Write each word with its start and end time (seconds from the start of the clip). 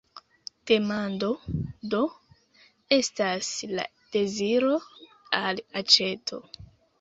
Demando, 0.69 1.27
do, 1.91 1.99
estas 2.97 3.51
la 3.75 3.85
deziro 4.17 4.73
al 5.43 5.63
aĉeto. 5.85 6.43